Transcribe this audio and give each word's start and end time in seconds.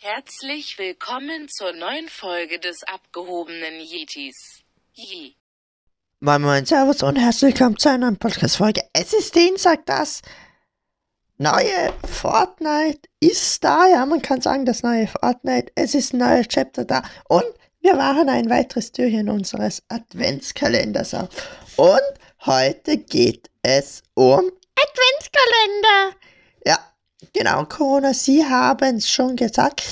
Herzlich 0.00 0.78
willkommen 0.78 1.48
zur 1.48 1.72
neuen 1.72 2.08
Folge 2.08 2.60
des 2.60 2.84
abgehobenen 2.84 3.80
Yetis. 3.80 4.62
Yi. 4.92 5.34
Moin 6.20 6.40
Moin, 6.40 6.64
Servus 6.64 7.02
und 7.02 7.16
herzlich 7.16 7.54
willkommen 7.54 7.76
zu 7.78 7.88
einer 7.88 8.06
neuen 8.06 8.16
Podcast-Folge. 8.16 8.82
Es 8.92 9.12
ist 9.12 9.34
Dienstag, 9.34 9.86
das 9.86 10.22
neue 11.36 11.92
Fortnite 12.06 13.08
ist 13.18 13.64
da. 13.64 13.88
Ja, 13.88 14.06
man 14.06 14.22
kann 14.22 14.40
sagen, 14.40 14.66
das 14.66 14.84
neue 14.84 15.08
Fortnite. 15.08 15.72
Es 15.74 15.96
ist 15.96 16.12
ein 16.12 16.18
neuer 16.18 16.44
Chapter 16.44 16.84
da. 16.84 17.02
Und 17.28 17.52
wir 17.80 17.96
machen 17.96 18.28
ein 18.28 18.48
weiteres 18.48 18.92
Türchen 18.92 19.28
unseres 19.28 19.82
Adventskalenders 19.88 21.12
auf. 21.12 21.28
Und 21.76 22.46
heute 22.46 22.98
geht 22.98 23.50
es 23.62 24.04
um 24.14 24.48
Adventskalender. 24.76 26.16
Ja, 26.64 26.78
Genau, 27.32 27.64
Corona, 27.64 28.14
Sie 28.14 28.44
haben 28.44 28.96
es 28.96 29.10
schon 29.10 29.36
gesagt. 29.36 29.82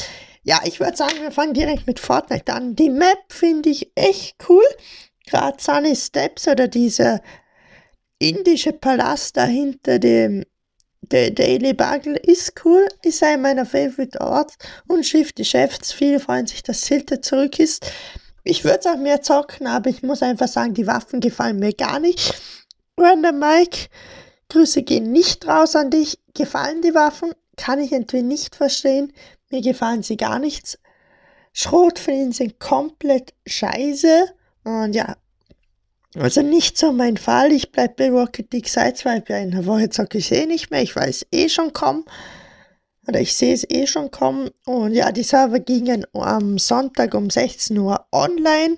Ja, 0.45 0.61
ich 0.65 0.79
würde 0.79 0.97
sagen, 0.97 1.21
wir 1.21 1.33
fangen 1.33 1.55
direkt 1.55 1.87
mit 1.87 1.99
Fortnite 1.99 2.53
an. 2.53 2.77
Die 2.77 2.91
Map 2.91 3.19
finde 3.29 3.71
ich 3.71 3.91
echt 3.97 4.37
cool. 4.49 4.65
Gerade 5.27 5.61
Sunny 5.61 5.97
Steps 5.97 6.47
oder 6.47 6.69
dieser 6.69 7.21
indische 8.19 8.73
Palast 8.73 9.37
dahinter 9.37 9.99
dem 9.99 10.45
der 11.11 11.31
Daily 11.31 11.73
Bugle 11.73 12.17
ist 12.17 12.65
cool, 12.65 12.89
ist 13.03 13.23
einer 13.23 13.39
meiner 13.43 13.67
Favorite 13.67 14.21
Orts 14.21 14.57
und 14.89 15.07
Shift 15.07 15.39
die 15.39 15.45
Chefs. 15.45 15.93
Viele 15.93 16.19
freuen 16.19 16.47
sich, 16.47 16.63
dass 16.63 16.85
Silter 16.85 17.23
zurück 17.23 17.59
ist. 17.59 17.87
Ich 18.43 18.65
würde 18.65 18.81
es 18.81 18.87
auch 18.87 18.97
mehr 18.97 19.23
zocken, 19.23 19.67
aber 19.67 19.91
ich 19.91 20.03
muss 20.03 20.23
einfach 20.23 20.49
sagen, 20.49 20.75
die 20.75 20.87
Waffen 20.87 21.21
gefallen 21.21 21.59
mir 21.59 21.73
gar 21.73 22.01
nicht. 22.01 22.35
Random 22.99 23.39
Mike, 23.39 23.89
Grüße 24.49 24.83
gehen 24.83 25.13
nicht 25.13 25.47
raus 25.47 25.77
an 25.77 25.91
dich. 25.91 26.19
Gefallen 26.37 26.83
die 26.83 26.95
Waffen? 26.95 27.33
Kann 27.57 27.81
ich 27.81 27.93
entweder 27.93 28.23
nicht 28.23 28.55
verstehen. 28.55 29.13
Mir 29.51 29.63
gefallen 29.63 30.03
sie 30.03 30.17
gar 30.17 30.39
nichts. 30.39 30.79
Schrotflinten 31.53 32.33
sind 32.33 32.61
komplett 32.61 33.33
scheiße. 33.47 34.27
Und 34.65 34.95
ja, 34.95 35.17
also 36.15 36.43
nicht 36.43 36.77
so 36.77 36.93
mein 36.93 37.17
Fall. 37.17 37.53
Ich 37.53 37.73
bleibe 37.73 37.95
bei 37.97 38.11
Rocket 38.11 38.53
League 38.53 38.69
seit 38.69 38.99
zwei 38.99 39.17
in 39.17 39.51
der 39.53 39.67
Woche 39.67 39.89
zocke 39.91 40.19
ich 40.19 40.33
eh 40.33 40.47
nicht 40.47 40.71
mehr. 40.71 40.83
Ich 40.83 40.95
weiß 40.95 41.27
eh 41.33 41.49
schon 41.49 41.73
kommen. 41.73 42.05
Oder 43.07 43.21
ich 43.21 43.35
sehe 43.35 43.55
es 43.55 43.65
eh 43.69 43.87
schon 43.87 44.11
kommen. 44.11 44.51
Und 44.65 44.93
ja, 44.93 45.13
die 45.13 45.23
Server 45.23 45.61
gingen 45.61 46.05
am 46.13 46.59
Sonntag 46.59 47.15
um 47.15 47.31
16 47.31 47.79
Uhr 47.79 48.07
online. 48.13 48.77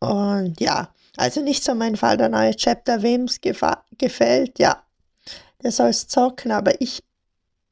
Und 0.00 0.60
ja, 0.60 0.92
also 1.16 1.40
nicht 1.40 1.64
so 1.64 1.74
mein 1.74 1.96
Fall. 1.96 2.16
Der 2.16 2.28
neue 2.28 2.54
Chapter, 2.54 3.02
wem 3.02 3.24
es 3.24 3.40
gefällt, 3.40 4.58
ja, 4.58 4.82
der 5.62 5.72
soll 5.72 5.88
es 5.88 6.08
zocken, 6.08 6.52
aber 6.52 6.80
ich 6.80 7.02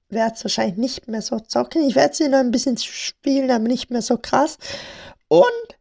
werde 0.08 0.34
es 0.34 0.44
wahrscheinlich 0.44 0.76
nicht 0.76 1.08
mehr 1.08 1.22
so 1.22 1.38
zocken. 1.40 1.86
Ich 1.86 1.94
werde 1.94 2.14
sie 2.14 2.28
noch 2.28 2.38
ein 2.38 2.50
bisschen 2.50 2.78
spielen, 2.78 3.50
aber 3.50 3.64
nicht 3.64 3.90
mehr 3.90 4.02
so 4.02 4.16
krass. 4.16 4.58
Und 5.28 5.78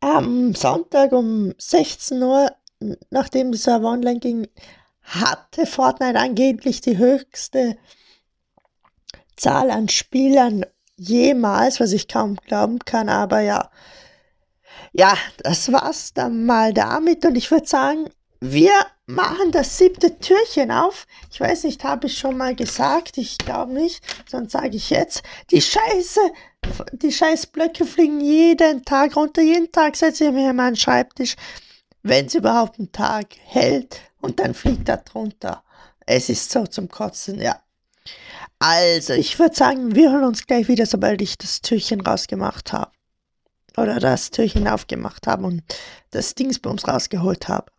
am 0.00 0.54
Sonntag 0.54 1.12
um 1.12 1.54
16 1.58 2.22
Uhr, 2.22 2.50
nachdem 3.10 3.52
die 3.52 3.58
Server 3.58 3.88
online 3.90 4.20
ging, 4.20 4.48
hatte 5.02 5.66
Fortnite 5.66 6.18
angeblich 6.18 6.80
die 6.80 6.96
höchste 6.96 7.76
Zahl 9.36 9.70
an 9.70 9.88
Spielern 9.88 10.64
jemals, 10.96 11.80
was 11.80 11.92
ich 11.92 12.08
kaum 12.08 12.36
glauben 12.36 12.78
kann, 12.80 13.08
aber 13.08 13.40
ja. 13.40 13.70
Ja, 14.92 15.16
das 15.42 15.72
war's 15.72 16.14
dann 16.14 16.46
mal 16.46 16.72
damit 16.72 17.24
und 17.24 17.36
ich 17.36 17.50
würde 17.50 17.66
sagen, 17.66 18.08
wir 18.46 18.72
machen 19.06 19.52
das 19.52 19.78
siebte 19.78 20.18
Türchen 20.18 20.70
auf. 20.70 21.06
Ich 21.32 21.40
weiß 21.40 21.64
nicht, 21.64 21.82
habe 21.82 22.08
ich 22.08 22.18
schon 22.18 22.36
mal 22.36 22.54
gesagt? 22.54 23.16
Ich 23.16 23.38
glaube 23.38 23.72
nicht, 23.72 24.04
sonst 24.28 24.52
sage 24.52 24.76
ich 24.76 24.90
jetzt. 24.90 25.22
Die 25.50 25.62
Scheiße, 25.62 26.20
die 26.92 27.10
scheiß 27.10 27.46
Blöcke 27.46 27.86
fliegen 27.86 28.20
jeden 28.20 28.84
Tag 28.84 29.16
runter. 29.16 29.40
Jeden 29.40 29.72
Tag 29.72 29.96
setze 29.96 30.26
ich 30.26 30.32
mir 30.32 30.50
an 30.50 30.56
meinen 30.56 30.76
Schreibtisch, 30.76 31.36
wenn 32.02 32.26
es 32.26 32.34
überhaupt 32.34 32.78
einen 32.78 32.92
Tag 32.92 33.28
hält. 33.44 34.02
Und 34.20 34.38
dann 34.38 34.52
fliegt 34.52 34.90
er 34.90 34.98
drunter. 34.98 35.64
Es 36.04 36.28
ist 36.28 36.50
so 36.50 36.66
zum 36.66 36.88
Kotzen, 36.88 37.40
ja. 37.40 37.62
Also, 38.58 39.14
ich 39.14 39.38
würde 39.38 39.56
sagen, 39.56 39.94
wir 39.94 40.12
hören 40.12 40.24
uns 40.24 40.46
gleich 40.46 40.68
wieder, 40.68 40.84
sobald 40.84 41.22
ich 41.22 41.38
das 41.38 41.62
Türchen 41.62 42.02
rausgemacht 42.02 42.74
habe. 42.74 42.90
Oder 43.78 44.00
das 44.00 44.30
Türchen 44.30 44.68
aufgemacht 44.68 45.26
habe 45.26 45.46
und 45.46 45.62
das 46.10 46.34
Dingsbums 46.34 46.86
rausgeholt 46.86 47.48
habe. 47.48 47.72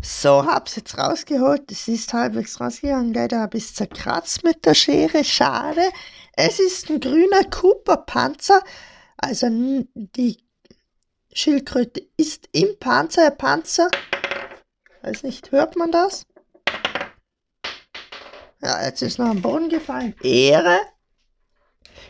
So, 0.00 0.44
hab's 0.44 0.76
jetzt 0.76 0.96
rausgeholt. 0.96 1.70
Es 1.72 1.88
ist 1.88 2.12
halbwegs 2.12 2.60
rausgegangen. 2.60 3.12
Leider 3.12 3.40
habe 3.40 3.58
ich 3.58 3.74
zerkratzt 3.74 4.44
mit 4.44 4.64
der 4.64 4.74
Schere. 4.74 5.24
Schade. 5.24 5.90
Es 6.34 6.60
ist 6.60 6.88
ein 6.88 7.00
grüner 7.00 7.44
Cooper-Panzer. 7.50 8.62
Also 9.16 9.48
die 9.94 10.38
Schildkröte 11.32 12.06
ist 12.16 12.48
im 12.52 12.78
Panzer. 12.78 13.22
Der 13.22 13.36
Panzer. 13.36 13.90
Weiß 15.02 15.24
nicht, 15.24 15.50
hört 15.50 15.76
man 15.76 15.90
das? 15.90 16.26
Ja, 18.62 18.84
jetzt 18.84 19.02
ist 19.02 19.18
noch 19.18 19.30
am 19.30 19.42
Boden 19.42 19.68
gefallen. 19.68 20.14
Ehre. 20.22 20.78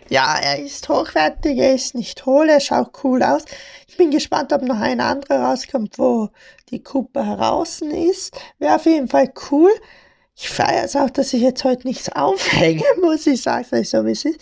Ja, 0.08 0.36
er 0.38 0.58
ist 0.58 0.88
hochwertig, 0.88 1.58
er 1.58 1.74
ist 1.74 1.94
nicht 1.94 2.24
hohl, 2.26 2.48
er 2.48 2.60
schaut 2.60 3.04
cool 3.04 3.22
aus. 3.22 3.44
Ich 3.86 3.96
bin 3.96 4.10
gespannt, 4.10 4.52
ob 4.52 4.62
noch 4.62 4.80
ein 4.80 5.00
anderer 5.00 5.40
rauskommt, 5.40 5.98
wo 5.98 6.30
die 6.70 6.82
Kuppe 6.82 7.24
heraus 7.24 7.80
ist. 7.80 8.38
Wäre 8.58 8.76
auf 8.76 8.86
jeden 8.86 9.08
Fall 9.08 9.32
cool. 9.50 9.70
Ich 10.34 10.48
feiere 10.48 10.84
es 10.84 10.94
auch, 10.96 11.10
dass 11.10 11.32
ich 11.32 11.42
jetzt 11.42 11.64
heute 11.64 11.86
nichts 11.86 12.08
aufhänge, 12.14 12.84
muss 13.00 13.26
ich 13.26 13.42
sagen, 13.42 13.84
so 13.84 14.04
wie 14.06 14.12
es 14.12 14.24
ist. 14.24 14.40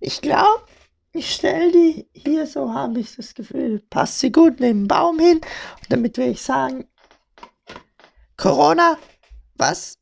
Ich 0.00 0.20
glaube, 0.20 0.62
ich 1.12 1.34
stelle 1.34 1.72
die 1.72 2.08
hier 2.12 2.46
so, 2.46 2.72
habe 2.72 3.00
ich 3.00 3.16
das 3.16 3.34
Gefühl, 3.34 3.82
passt 3.90 4.20
sie 4.20 4.30
gut 4.30 4.60
neben 4.60 4.82
den 4.82 4.88
Baum 4.88 5.18
hin. 5.18 5.38
Und 5.38 5.90
damit 5.90 6.16
will 6.18 6.28
ich 6.28 6.42
sagen, 6.42 6.86
Corona, 8.36 8.96
was? 9.56 9.98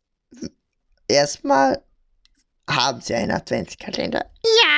Erstmal 1.09 1.83
haben 2.69 3.01
Sie 3.01 3.15
einen 3.15 3.31
Adventskalender? 3.31 4.27
Ja. 4.45 4.76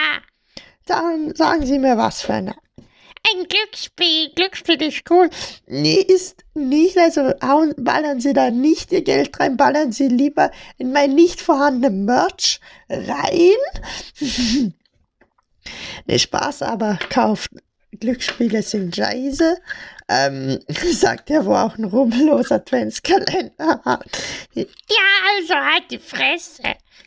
Dann 0.88 1.34
sagen 1.34 1.66
Sie 1.66 1.78
mir, 1.78 1.96
was 1.98 2.22
für 2.22 2.34
eine. 2.34 2.54
Ein 3.30 3.46
Glücksspiel. 3.46 4.30
Glücksspiel 4.34 4.80
ist 4.80 5.02
cool. 5.10 5.28
Nee, 5.66 6.00
ist 6.00 6.44
nicht. 6.54 6.96
Also 6.96 7.32
hauen, 7.42 7.74
ballern 7.76 8.20
Sie 8.20 8.32
da 8.32 8.50
nicht 8.50 8.90
Ihr 8.92 9.02
Geld 9.02 9.38
rein, 9.38 9.56
ballern 9.58 9.92
Sie 9.92 10.08
lieber 10.08 10.50
in 10.78 10.92
mein 10.92 11.14
nicht 11.14 11.40
vorhandenen 11.40 12.06
Merch 12.06 12.60
rein. 12.88 13.62
ne, 16.06 16.18
Spaß, 16.18 16.62
aber 16.62 16.98
kauft 17.10 17.50
Glücksspiele 18.00 18.62
sind 18.62 18.96
scheiße. 18.96 19.56
Ähm, 20.08 20.58
sagt 20.92 21.30
er, 21.30 21.44
wo 21.44 21.54
auch 21.54 21.76
ein 21.76 21.84
rubbelloser 21.84 22.56
Adventskalender 22.56 23.80
hat. 23.84 24.04
Ja, 24.54 24.66
also 25.36 25.54
halt 25.54 25.90
die 25.90 25.98
Fresse. 25.98 26.62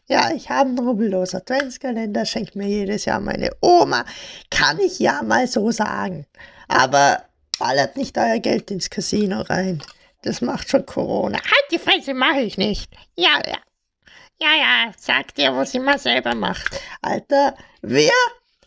Ja, 0.08 0.32
ich 0.32 0.50
habe 0.50 0.70
einen 0.70 0.80
rubbellosen 0.80 1.40
Adventskalender, 1.40 2.26
schenkt 2.26 2.56
mir 2.56 2.68
jedes 2.68 3.06
Jahr 3.06 3.20
meine 3.20 3.50
Oma. 3.62 4.06
Kann 4.50 4.80
ich 4.80 5.00
ja 5.00 5.22
mal 5.24 5.48
so 5.48 5.72
sagen. 5.72 6.26
Aber 6.68 7.24
ballert 7.58 7.98
nicht 7.98 8.18
euer 8.18 8.40
Geld 8.40 8.72
ins 8.72 8.90
Casino 8.90 9.42
rein. 9.42 9.82
Das 10.24 10.42
macht 10.42 10.70
schon 10.70 10.86
Corona. 10.86 11.38
Halt 11.38 11.66
die 11.72 11.80
Fresse, 11.80 12.14
mache 12.14 12.42
ich 12.42 12.58
nicht. 12.58 12.92
Ja, 13.16 13.42
ja. 13.48 13.58
Ja, 14.42 14.56
ja, 14.56 14.92
sagt 14.98 15.38
ihr, 15.38 15.56
was 15.56 15.74
mal 15.76 16.00
selber 16.00 16.34
macht. 16.34 16.82
Alter, 17.02 17.56
wer 17.82 18.12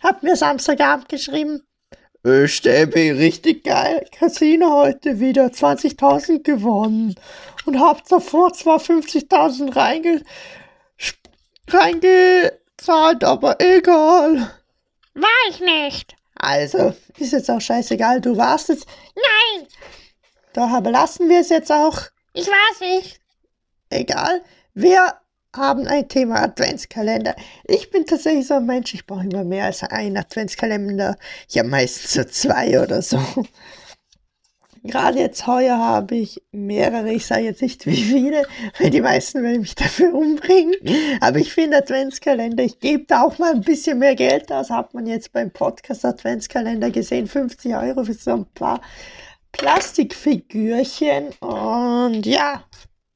hat 0.00 0.22
mir 0.22 0.36
Samstagabend 0.36 1.08
geschrieben? 1.08 1.62
Äh, 2.24 2.48
Stäbi, 2.48 3.10
richtig 3.10 3.64
geil. 3.64 4.06
Casino 4.10 4.70
heute 4.72 5.20
wieder 5.20 5.46
20.000 5.46 6.42
gewonnen. 6.42 7.14
Und 7.66 7.78
hab 7.80 8.06
davor 8.08 8.52
zwar 8.54 8.78
50.000 8.78 9.76
reinge 9.76 10.22
reingezahlt, 11.68 13.24
aber 13.24 13.60
egal. 13.60 14.50
War 15.14 15.30
ich 15.50 15.60
nicht. 15.60 16.16
Also, 16.36 16.94
ist 17.18 17.32
jetzt 17.32 17.50
auch 17.50 17.60
scheißegal, 17.60 18.20
du 18.20 18.36
warst 18.36 18.68
jetzt. 18.68 18.86
Nein. 19.14 19.66
Doch, 20.54 20.70
aber 20.70 20.90
lassen 20.90 21.28
wir 21.28 21.40
es 21.40 21.50
jetzt 21.50 21.70
auch. 21.70 22.00
Ich 22.32 22.46
war's 22.46 22.80
nicht. 22.80 23.20
Egal. 23.90 24.42
Wir 24.72 25.14
haben 25.56 25.86
ein 25.86 26.08
Thema 26.08 26.42
Adventskalender. 26.42 27.34
Ich 27.64 27.90
bin 27.90 28.06
tatsächlich 28.06 28.46
so 28.46 28.54
ein 28.54 28.66
Mensch, 28.66 28.94
ich 28.94 29.06
brauche 29.06 29.24
immer 29.24 29.44
mehr 29.44 29.64
als 29.64 29.82
einen 29.82 30.16
Adventskalender. 30.16 31.16
Ich 31.48 31.58
habe 31.58 31.68
meistens 31.68 32.12
so 32.12 32.24
zwei 32.24 32.80
oder 32.80 33.02
so. 33.02 33.18
Gerade 34.86 35.18
jetzt 35.18 35.46
heuer 35.46 35.78
habe 35.78 36.14
ich 36.14 36.42
mehrere, 36.52 37.10
ich 37.10 37.24
sage 37.24 37.44
jetzt 37.44 37.62
nicht 37.62 37.86
wie 37.86 37.96
viele, 37.96 38.42
weil 38.78 38.90
die 38.90 39.00
meisten 39.00 39.42
werden 39.42 39.62
mich 39.62 39.74
dafür 39.74 40.12
umbringen. 40.12 40.74
Aber 41.20 41.38
ich 41.38 41.54
finde 41.54 41.78
Adventskalender, 41.78 42.62
ich 42.62 42.80
gebe 42.80 43.04
da 43.04 43.22
auch 43.22 43.38
mal 43.38 43.54
ein 43.54 43.62
bisschen 43.62 43.98
mehr 43.98 44.14
Geld 44.14 44.52
aus, 44.52 44.68
hat 44.68 44.92
man 44.92 45.06
jetzt 45.06 45.32
beim 45.32 45.50
Podcast 45.50 46.04
Adventskalender 46.04 46.90
gesehen, 46.90 47.26
50 47.26 47.74
Euro 47.74 48.04
für 48.04 48.12
so 48.12 48.32
ein 48.32 48.46
paar 48.52 48.82
Plastikfigürchen. 49.52 51.28
Und 51.40 52.26
ja, 52.26 52.64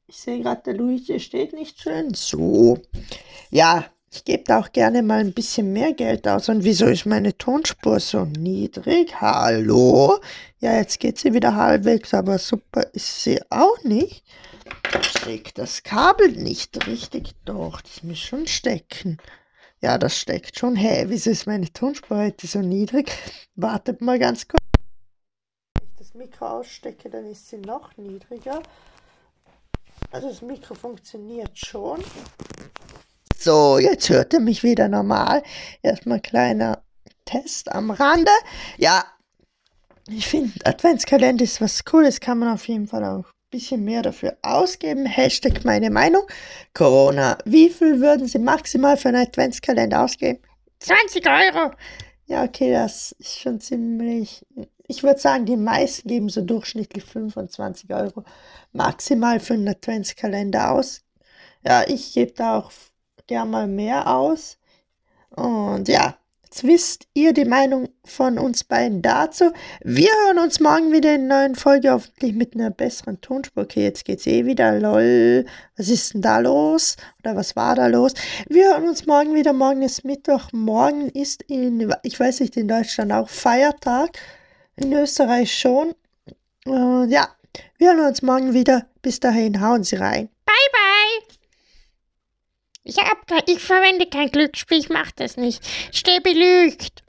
ich 0.09 0.17
sehe 0.17 0.41
gerade, 0.41 0.63
der 0.63 0.73
Luigi 0.73 1.19
steht 1.19 1.53
nicht 1.53 1.79
schön. 1.79 2.13
So. 2.15 2.79
Ja, 3.51 3.85
ich 4.11 4.25
gebe 4.25 4.43
da 4.43 4.59
auch 4.59 4.71
gerne 4.71 5.03
mal 5.03 5.19
ein 5.19 5.33
bisschen 5.33 5.71
mehr 5.71 5.93
Geld 5.93 6.27
aus. 6.27 6.49
Und 6.49 6.63
wieso 6.63 6.87
ist 6.87 7.05
meine 7.05 7.37
Tonspur 7.37 7.99
so 7.99 8.25
niedrig? 8.25 9.21
Hallo? 9.21 10.19
Ja, 10.59 10.77
jetzt 10.77 10.99
geht 10.99 11.19
sie 11.19 11.33
wieder 11.33 11.55
halbwegs, 11.55 12.13
aber 12.15 12.39
super 12.39 12.87
ist 12.93 13.23
sie 13.23 13.39
auch 13.51 13.83
nicht. 13.83 14.23
Steckt 15.01 15.59
das 15.59 15.83
Kabel 15.83 16.31
nicht 16.31 16.87
richtig? 16.87 17.35
Doch, 17.45 17.79
das 17.81 18.01
muss 18.01 18.17
schon 18.17 18.47
stecken. 18.47 19.17
Ja, 19.79 19.99
das 19.99 20.17
steckt 20.17 20.57
schon. 20.57 20.75
Hä, 20.75 20.87
hey, 20.87 21.09
wieso 21.09 21.29
ist 21.29 21.45
meine 21.45 21.71
Tonspur 21.71 22.17
heute 22.17 22.47
so 22.47 22.61
niedrig? 22.61 23.11
Wartet 23.55 24.01
mal 24.01 24.17
ganz 24.17 24.47
kurz. 24.47 24.59
Wenn 25.79 25.87
ich 25.87 25.95
das 25.97 26.13
Mikro 26.15 26.47
ausstecke, 26.47 27.11
dann 27.11 27.27
ist 27.27 27.47
sie 27.47 27.59
noch 27.59 27.95
niedriger. 27.95 28.63
Also 30.11 30.29
das 30.29 30.41
Mikro 30.41 30.73
funktioniert 30.73 31.57
schon. 31.57 32.03
So, 33.37 33.77
jetzt 33.77 34.09
hört 34.09 34.33
ihr 34.33 34.39
mich 34.39 34.63
wieder 34.63 34.87
normal. 34.87 35.43
Erstmal 35.81 36.19
kleiner 36.19 36.83
Test 37.25 37.71
am 37.71 37.91
Rande. 37.91 38.31
Ja, 38.77 39.05
ich 40.07 40.27
finde, 40.27 40.53
Adventskalender 40.65 41.43
ist 41.43 41.61
was 41.61 41.85
Cooles, 41.85 42.19
kann 42.19 42.39
man 42.39 42.53
auf 42.53 42.67
jeden 42.67 42.87
Fall 42.87 43.03
auch 43.03 43.25
ein 43.25 43.49
bisschen 43.51 43.83
mehr 43.83 44.01
dafür 44.01 44.35
ausgeben. 44.41 45.05
Hashtag 45.05 45.63
meine 45.63 45.91
Meinung. 45.91 46.23
Corona, 46.73 47.37
wie 47.45 47.69
viel 47.69 48.01
würden 48.01 48.27
Sie 48.27 48.39
maximal 48.39 48.97
für 48.97 49.09
einen 49.09 49.27
Adventskalender 49.27 50.03
ausgeben? 50.03 50.39
20 50.79 51.27
Euro. 51.27 51.71
Ja, 52.25 52.43
okay, 52.43 52.71
das 52.71 53.11
ist 53.19 53.39
schon 53.39 53.59
ziemlich. 53.59 54.43
Ich 54.91 55.03
würde 55.03 55.19
sagen, 55.19 55.45
die 55.45 55.55
meisten 55.55 56.07
geben 56.07 56.29
so 56.29 56.41
durchschnittlich 56.41 57.03
25 57.03 57.93
Euro 57.93 58.23
maximal 58.73 59.39
für 59.39 59.53
einen 59.53 59.67
Adventskalender 59.67 60.71
aus. 60.71 61.03
Ja, 61.63 61.83
ich 61.87 62.11
gebe 62.15 62.31
da 62.31 62.57
auch 62.57 62.71
gern 63.27 63.51
mal 63.51 63.67
mehr 63.67 64.07
aus. 64.07 64.57
Und 65.29 65.87
ja, 65.89 66.17
jetzt 66.43 66.63
wisst 66.63 67.07
ihr 67.13 67.33
die 67.33 67.45
Meinung 67.45 67.89
von 68.03 68.39
uns 68.39 68.63
beiden 68.63 69.03
dazu. 69.03 69.51
Wir 69.83 70.09
hören 70.25 70.39
uns 70.39 70.59
morgen 70.59 70.91
wieder 70.91 71.13
in 71.13 71.31
einer 71.31 71.43
neuen 71.43 71.55
Folge, 71.55 71.91
hoffentlich 71.91 72.33
mit 72.33 72.55
einer 72.55 72.71
besseren 72.71 73.21
Tonspur. 73.21 73.65
Okay, 73.65 73.83
jetzt 73.83 74.05
geht's 74.05 74.25
eh 74.25 74.47
wieder. 74.47 74.79
Lol, 74.79 75.45
was 75.77 75.89
ist 75.89 76.15
denn 76.15 76.23
da 76.23 76.39
los? 76.39 76.97
Oder 77.19 77.35
was 77.35 77.55
war 77.55 77.75
da 77.75 77.85
los? 77.85 78.15
Wir 78.47 78.71
hören 78.71 78.89
uns 78.89 79.05
morgen 79.05 79.35
wieder. 79.35 79.53
Morgen 79.53 79.83
ist 79.83 80.03
Mittwoch. 80.03 80.51
Morgen 80.51 81.09
ist 81.09 81.43
in, 81.43 81.93
ich 82.01 82.19
weiß 82.19 82.39
nicht, 82.39 82.57
in 82.57 82.67
Deutschland 82.67 83.11
auch 83.11 83.29
Feiertag. 83.29 84.17
In 84.79 84.93
Österreich 84.93 85.53
schon. 85.57 85.93
Und 86.65 87.09
ja, 87.09 87.27
wir 87.77 87.89
hören 87.89 88.07
uns 88.07 88.21
morgen 88.21 88.53
wieder. 88.53 88.87
Bis 89.01 89.19
dahin, 89.19 89.61
hauen 89.61 89.83
Sie 89.83 89.97
rein. 89.97 90.29
Bye, 90.45 90.55
bye. 90.71 91.35
Ich, 92.83 92.97
hab, 92.97 93.17
ich 93.47 93.59
verwende 93.59 94.05
kein 94.05 94.31
Glücksspiel, 94.31 94.79
ich 94.79 94.89
mach 94.89 95.11
das 95.11 95.35
nicht. 95.35 95.65
Steh 95.91 96.19
belügt. 96.21 97.03